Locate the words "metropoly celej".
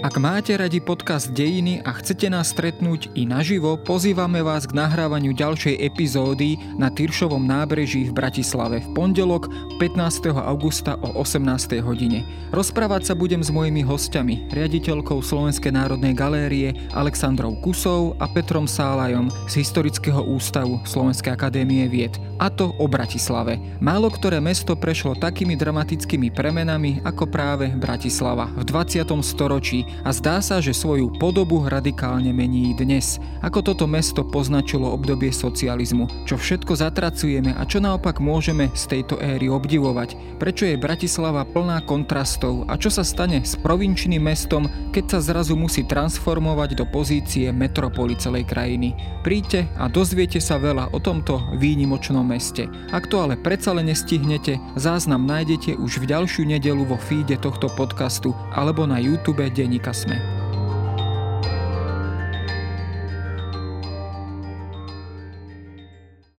47.52-48.48